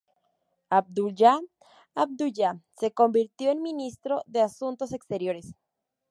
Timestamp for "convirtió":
2.91-3.51